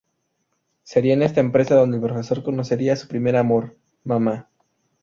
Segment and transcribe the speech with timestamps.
[0.81, 4.49] Sería en esta empresa donde el profesor conocería a su primer amor: Mamá.